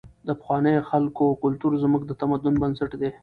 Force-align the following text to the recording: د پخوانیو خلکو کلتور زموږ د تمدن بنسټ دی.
د 0.27 0.29
پخوانیو 0.39 0.87
خلکو 0.89 1.25
کلتور 1.43 1.71
زموږ 1.83 2.01
د 2.05 2.11
تمدن 2.21 2.53
بنسټ 2.61 2.91
دی. 3.01 3.09